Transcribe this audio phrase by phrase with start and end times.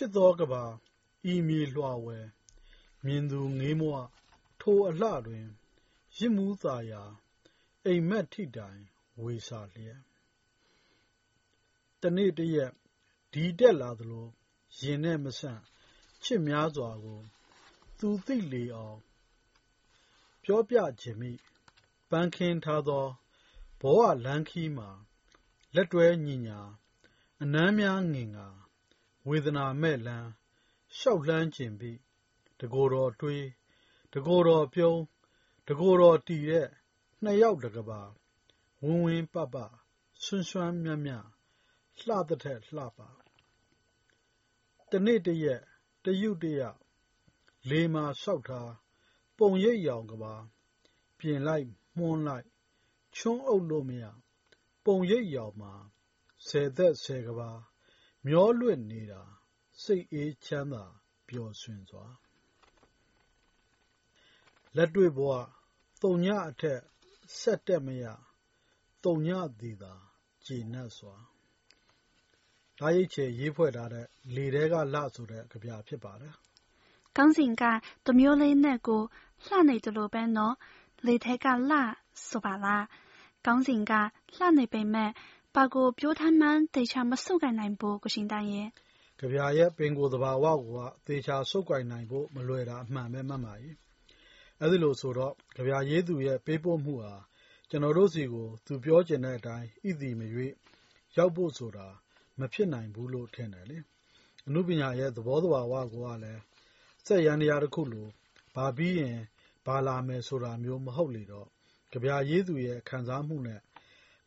[0.00, 0.64] ချစ်သောကဘာ
[1.32, 2.26] ဤမြေလွှာဝယ်
[3.04, 3.94] မြင်သူငေးမွ
[4.60, 5.46] ထိုအလှတွင်
[6.16, 7.02] ရစ်မှုသာယာ
[7.84, 8.80] အိမ်မက်ထိတိုင်
[9.22, 10.00] ဝေစာလျက်
[12.00, 12.72] တနေ့တရက်
[13.32, 14.26] ဒီတက်လာသလို
[14.80, 15.62] ရင်နဲ့မဆန့်
[16.22, 17.20] ချစ်များစွာကို
[17.98, 18.98] သူသိလေအောင်
[20.42, 21.32] ပြောပြခြင်းမိ
[22.10, 23.06] ပန်းခင်းထားသော
[23.80, 24.90] ဘဝလမ်းခီးမှာ
[25.74, 26.60] လက်တွဲညီညာ
[27.42, 28.48] အနမ်းများငင်ငါ
[29.28, 30.30] ဝေဒနာမဲ့လန်း
[30.98, 31.98] ရှောက်လှမ်းခြင်းပြီး
[32.60, 33.46] တကိုယ်တော်တွေး
[34.12, 35.00] တကိုယ်တော်ပြုံး
[35.68, 36.68] တကိုယ်တော်တည်တဲ့
[37.22, 38.00] နှစ်ယောက်တကပါ
[38.84, 39.56] ဝင်းဝင်းပပ
[40.24, 41.26] ဆွန်းဆွန်းမြတ်မြတ်
[42.00, 43.08] လှတဲ့ထက်လှပါ
[44.90, 45.62] တနေ့တရက်
[46.04, 46.60] တရုတ်တရ
[47.68, 48.72] လေမာဆောက်ထား
[49.38, 50.34] ပုံရိပ်ရောင်ကပါ
[51.18, 52.46] ပြင်လိုက်မှွန်းလိုက်
[53.16, 54.04] ချွန်းအုပ်လို့မရ
[54.84, 55.72] ပုံရိပ်ရောင်မှာ
[56.46, 57.50] ဆယ်သက်ဆယ်ကဘာ
[58.26, 59.22] မျောလွင့်နေတာ
[59.82, 60.84] စိတ်အေးချမ်းသာ
[61.28, 62.04] ပျော်ရွှင်စွာ
[64.76, 65.32] လက်တွေ့ဘဝ
[66.02, 66.80] တုံညအထက်
[67.40, 68.04] ဆက်တက်မရ
[69.04, 69.28] တုံည
[69.60, 69.94] သည်သာ
[70.46, 71.16] ကျေနပ်စွာ
[72.78, 76.34] ဒါရိတ်ချေရေးဖွဲ့ထားတဲ့လေတဲကလဆိုတဲ့ကြပြဖြစ်ပါတယ်
[77.16, 77.62] ကောင်းစဉ်က
[78.06, 79.02] တမျိုးလေးနဲ့ကို
[79.46, 80.54] လှနေတယ်လို့ပဲနော်
[81.06, 81.80] လေထဲကလှ
[82.28, 82.84] ဆိုပါလား
[83.46, 83.92] ကောင်းစဉ်က
[84.36, 85.10] လှနေပေမဲ့
[85.54, 88.68] ဘာကိုပြောထမ်းမှန်းတေချာမစုပ်ကိုင်နိုင်ဘူးကိုရှင်တန်ရဲ့
[89.18, 93.54] ကြပြရဲ့ပင်ကိုယ်သဘာဝကိုကသေချာစုပ်ကိုင်နိုင်ဖို့မလွယ်တာအမှန်ပဲမှတ်ပါ၏
[94.60, 97.14] အဲဒီလိုဆိုတော့ကြပြရေးသူရဲ့ပေးပို့မှုဟာ
[97.70, 100.52] ကျွန်တော်တို့စီကိုသူပြောချင်တဲ့အတိုင်းဣတိမရွေ့
[101.16, 101.88] ရောက်ဖို့ဆိုတာ
[102.38, 103.78] မဖြစ်နိုင်ဘူးလို့ထင်တယ်လေ
[104.46, 106.42] အမှုပညာရဲ့သဘောသဘာဝကိုကလည်း
[107.06, 108.08] စက်ရန်တရားတစ်ခုလို
[108.54, 109.18] ဘာပြီးရင်
[109.66, 111.48] ဘာလာမယ်ဆိုတာမျိုးမဟုတ်လေတော့
[111.92, 113.60] ကြပြရေးသူရဲ့ခံစားမှုနဲ့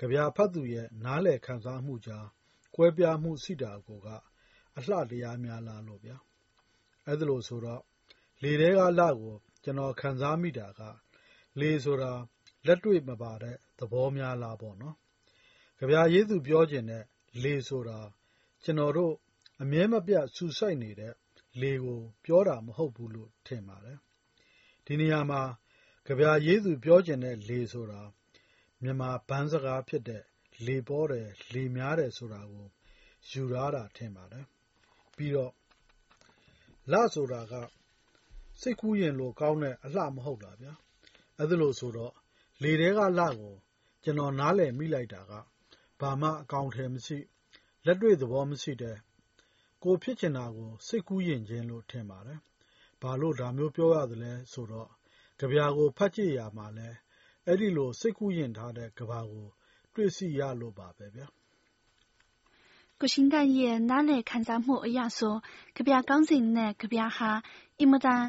[0.00, 2.26] ကြပြဖတ်သူရဲ့ နားလည်ခံစားမှုကြား
[2.74, 4.08] ကွဲပြားမှုရှိတာကိုက
[4.76, 6.16] အလှတရားများလားလို့ဗျာ
[7.06, 7.82] အဲ့ဒါလို့ဆိုတော့
[8.42, 9.34] လေထဲကလကို
[9.64, 10.80] ကျွန်တော် ခံစားမိတာက
[11.60, 12.12] လေဆိုတာ
[12.66, 14.96] လက်တွေ့မပါတဲ့ သဘောများလားပေါ့နော်
[15.78, 17.04] ကြပြရေးသူ ပြောခြင်းတဲ့
[17.42, 17.98] လေဆိုတာ
[18.64, 19.14] ကျွန်တော်တို့
[19.62, 21.14] အမြဲမပြတ်ဆူဆိုက်နေတဲ့
[21.60, 23.98] လေကို ပြောတာ မဟုတ်ဘူးလို့ ထင်ပါတယ်
[24.84, 25.42] ဒီနေရာမှာ
[26.06, 28.00] ကြပြရေးသူ ပြောခြင်းတဲ့ လေဆိုတာ
[28.82, 30.22] မြန်မာဘန်းစကားဖြစ်တဲ့
[30.66, 32.66] လေပေါ်တယ် လေများတယ်ဆိုတာကို
[33.30, 34.46] ယူရတာထင်ပါတယ်
[35.16, 35.52] ပြီးတော့
[36.92, 37.54] လဆိုတာက
[38.60, 40.72] စိတ်ကူးရင်လိုကောင်းတဲ့အလှ မဟုတ်တာဗျာ
[41.38, 42.12] အဲ့ဒါလို့ဆိုတော့
[42.62, 43.54] လေတဲကလကို
[44.02, 45.32] ကျွန်တော် နားလည်မိလိုက်တာက
[46.00, 47.18] ဘာမှ အကောင့်ထဲမရှိ
[47.86, 48.96] လက်တွေ့သဘောမရှိတဲ့
[49.84, 52.40] ကိုဖြစ်ချင်တာကို စိတ်ကူးရင်ခြင်းလို့ ထင်ပါတယ်
[53.02, 54.88] ဘာလို့ ဒါမျိုးပြောရသလဲဆိုတော့
[55.38, 56.88] ကြပြာကို ဖတ်ကြည့်ရမှာလဲ
[57.48, 59.46] အဲဒီလို စိတ်ကူးယဉ်ထားတဲ့ကမ္ဘာကို
[59.94, 61.26] တွေ့ရှိရလို့ပါပဲဗျာ။”
[63.00, 65.34] ကိုရှင်းကရဲ့ နားလည်ခံစားမှုအရဆို
[65.76, 67.30] ကဗျာကောင်းစဉ်နဲ့ ကဗျာဟာ
[67.78, 68.22] အင်မတန်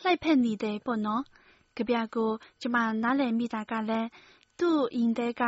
[0.00, 1.22] လှိုက်ဖက်နေတယ်ပေါ့နော်။
[1.78, 2.30] ကဗျာကို
[2.60, 4.08] ကျမ နားလည်မိတာကလည်း
[4.58, 5.42] သူ့ရင်ထဲက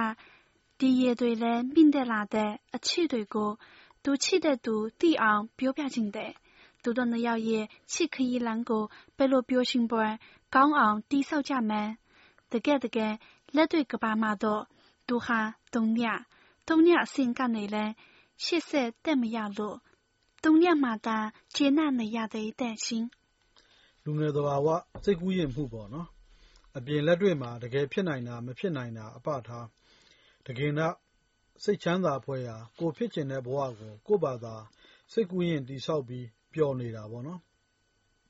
[0.79, 3.51] ဒီရယ်တွေထဲ မြင့်တက်လာတဲ့ အချစ်တွေကို
[4.05, 6.33] သူချစ်တဲ့သူသိအောင် ပြောပြချင်တယ်။
[6.83, 8.85] သူတို့နှစ်ယောက်ရဲ့ ချစ်ခရီးလမ်းကို
[9.17, 10.13] ဘယ်လိုပျော်ရွှင်ဖွယ်
[10.55, 11.83] ကောင်းအောင် တည်ဆောက်ကြမလဲ
[19.05, 19.77] တက်မရလို့
[20.45, 21.19] သုံးရက်မှသာ
[21.55, 23.07] ကျေနပ်နေရသေးတဲ့ရှင်
[24.05, 24.67] လူငယ်သဘာဝ
[25.05, 26.09] စိတ်ကူးရင်မှုပေါ့နော်
[26.77, 29.67] အပြင်လက်တွေ့မှာတကယ်ဖြစ်နိုင်တာမဖြစ်နိုင်တာအပထား
[30.47, 30.95] တကယ်တော့
[31.63, 34.55] စိတ်ချမ်းသာဖွဲ့ရာကိုဖြစ်ချင်တဲ့ဘဝကိုကိုယ့်ဘာသာ
[35.13, 37.41] စိတ်ကူးရင်တိဆောက်ပြီးပျော်နေတာပေါ့နော်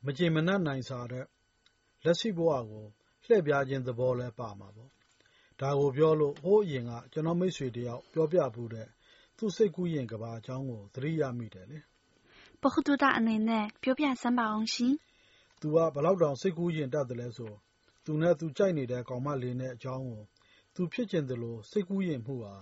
[0.04, 1.26] မကြေမနပ်နိုင်စားတဲ့
[2.04, 2.86] လက်ရှိဘဝကို
[3.30, 4.90] လှည့်ဖြားခြင်းသဘောလည်း ပါမှာပေါ့။
[5.60, 8.86] ဒါကိုပြောလို့ ဟိုးအရင်က ကျွန်တော့်မိတ်ဆွေတစ်ယောက် ပြောပြဖူးတဲ့
[9.36, 11.78] သူ့စိတ်ကူးယဉ်ကဘာအကြောင်းကို သတိရမိတယ်လေ။
[12.62, 14.94] ပကတိုတ အနေနဲ့ ပြောပြစမ်းပါဦးရှင်။
[15.60, 17.52] သူက ဘယ်လောက်တောင် စိတ်ကူးယဉ်တတ်သလဲဆို
[18.04, 20.22] သူနဲ့ သူကြိုက်နေတဲ့ ကောင်မလေးနဲ့ အကြောင်းကို
[20.74, 22.54] သူဖြစ်ချင်သလို စိတ်ကူးယဉ်မှုဟာ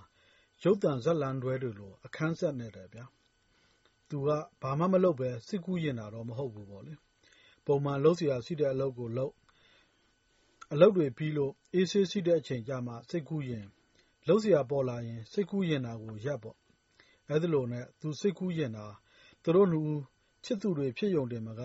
[0.62, 3.04] ရုပ်သံဇာတ်လမ်းတွဲတွေလို အခန်းဆက်နေတယ်ဗျာ။
[4.08, 4.28] သူက
[4.62, 6.94] ဘာမှမလုပ်ဘဲ စိတ်ကူးယဉ်တာတော့ မဟုတ်ဘူးပေါ့လေ။
[7.66, 9.32] ပုံမှန်လုပ်စရာရှိတဲ့အလုပ်ကိုလုပ်
[10.72, 13.64] အလုပ်တွေပြီးလို့ အေးဆေးရှိတဲ့အချိန်ကျမှ စိတ်ကူးယဉ်၊
[14.28, 16.56] လုပ်စရာပေါ်လာရင် စိတ်ကူးယဉ်တာကို ရပ်ပေါ့။
[17.28, 18.86] အဲဒီလိုနဲ့ သူစိတ်ကူးယဉ်တာ
[19.42, 20.02] သူတို့နှစ်ဦး
[20.44, 21.62] ချစ်သူတွေဖြစ်ရုံတင်မက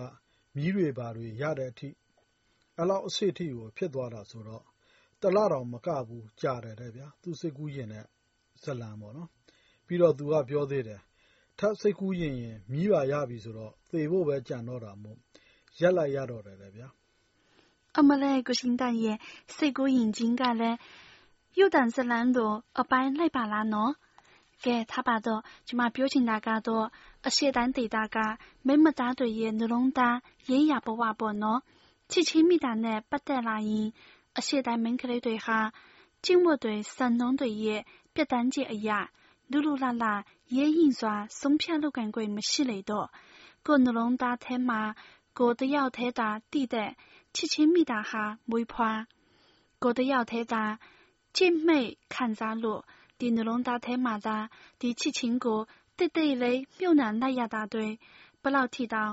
[0.56, 1.88] မြီးတွေဘာတွေရတဲ့အထိ
[2.76, 4.64] အဲဒီလောက်အဆင့်အထိကို ဖြစ်သွားတာဆိုတော့
[5.20, 8.04] တလတောင်မကဘူး ကြာတယ်တဲ့ဗျာ သူ့စိတ်ကူးယဉ်တဲ့
[8.62, 9.28] ဇာတ်လမ်းပေါ့နော်။
[9.86, 11.00] ပြီးတော့ သူက ပြောသေးတယ်။
[11.58, 15.18] ထပ်စိတ်ကူးယဉ်ရင် မြီးပါရပြီဆိုတော့ သေဖို့ပဲ ကျန်တော့တာမို့
[15.80, 16.88] ရပ်လိုက်ရတော့တယ်တဲ့ဗျာ
[17.98, 19.18] အမလေးကိုရှင်တန်ရဲ့
[19.56, 20.78] စိတ်ကူးရင်ချင်းကလည်း
[21.58, 23.92] ရုပ်တံဇလံတို့အပိုင်းလိုက်ပါလားနော်
[24.64, 26.86] ကဲထားပါတော့ကျမပြောချင်တာကတော့
[27.26, 28.16] အရှေ့တိုင်းဒေသက
[28.66, 30.16] မိမသားတွေရဲ့နှလုံးသား
[30.50, 31.60] ရေးရာဘဝပေါ့နော်
[32.10, 33.88] ချစ်ချင်းမိတာနဲ့ပတ်သက်လာရင်
[34.38, 35.58] အရှေ့တိုင်းမိန်းကလေးတွေဟာ
[36.24, 37.80] ကျင့်ဝတ်တွေစံနှုန်းတွေရဲ့
[38.14, 38.98] ပြတ်တန်းချက်အရာ
[39.50, 40.14] လူလူလာလာ
[40.56, 43.08] ရဲရင်စွာဆုံးဖြတ်လုပ်ကိုင်ခွင့်မရှိလေတော့
[43.66, 44.80] ကိုနှလုံးသားထဲမှာ
[45.38, 46.90] ကိုတယောက်ထဲသာတည်တဲ့
[47.34, 49.00] ချစ်ချင်းမိတာဟာမွေးဖွား
[49.82, 50.64] ကိုတယောက်ထဲသာ
[51.36, 52.80] ကြင့်မိတ်ခံစားလို့
[53.18, 54.36] ဒီနှလုံးသားထဲမှာသာ
[54.80, 55.60] ဒီချစ်ချင်းကို
[55.96, 57.88] တိတ်တိတ်လေးမြုပ်နှံလိုက်ရတာတွေ
[58.42, 59.12] ဘလောက်ထိတောင်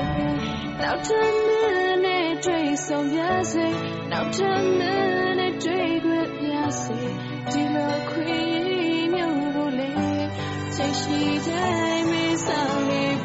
[0.80, 1.32] နောက်ထပ်
[2.04, 3.20] နဲ့တွေ့ဆုံပြ
[3.52, 3.66] စေ
[4.10, 6.98] နောက်ထပ်နဲ့တွေ့ခွင့်ပြစေ
[7.50, 8.38] ဒီလိုခွေ
[9.14, 9.92] မျိုးကိုလေ
[10.74, 12.12] ချိန်ရှိတိုင်းမ
[12.46, 13.15] ဆောင်နေ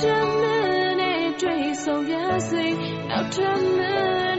[0.00, 0.44] ထပ်မ
[1.00, 2.14] နဲ့တွေ့ဆုံပြ
[2.50, 2.66] စေ
[3.08, 3.80] နောက်ထပ်မ